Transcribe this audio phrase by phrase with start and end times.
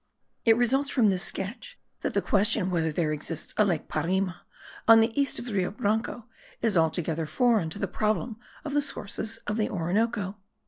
[0.45, 4.37] It results from this sketch that the question whether there exists a lake Parima
[4.87, 6.25] on the east of the Rio Branco
[6.59, 10.37] is altogether foreign to the problem of the sources of the Orinoco.